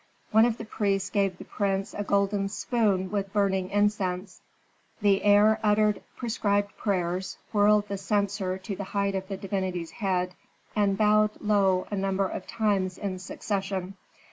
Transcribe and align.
One 0.31 0.45
of 0.45 0.57
the 0.57 0.65
priests 0.65 1.11
gave 1.11 1.37
the 1.37 1.45
prince 1.45 1.93
a 1.93 2.03
golden 2.03 2.49
spoon 2.49 3.11
with 3.11 3.31
burning 3.31 3.69
incense. 3.69 4.41
The 4.99 5.21
heir 5.23 5.59
uttered 5.61 6.01
prescribed 6.17 6.75
prayers, 6.75 7.37
whirled 7.53 7.87
the 7.87 7.99
censer 7.99 8.57
to 8.57 8.75
the 8.75 8.83
height 8.97 9.13
of 9.13 9.27
the 9.27 9.37
divinity's 9.37 9.91
head, 9.91 10.33
and 10.75 10.97
bowed 10.97 11.39
low 11.39 11.85
a 11.91 11.95
number 11.95 12.27
of 12.27 12.47
times 12.47 12.97
in 12.97 13.19
succession. 13.19 13.93